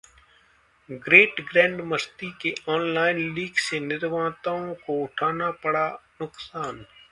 'great 0.89 1.41
Grand 1.49 1.81
Masti' 1.89 2.31
के 2.41 2.53
online 2.69 3.19
leak 3.35 3.59
से 3.59 3.79
निर्माताओं 3.81 4.73
को 4.85 5.01
उठाना 5.03 5.51
पड़ा 5.63 5.87
नुकसान 6.21 6.85